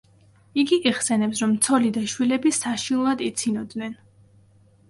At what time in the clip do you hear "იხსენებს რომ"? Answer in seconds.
0.91-1.53